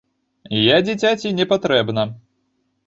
Я 0.75 0.79
дзіцяці 0.87 1.37
не 1.41 1.49
патрэбна. 1.53 2.09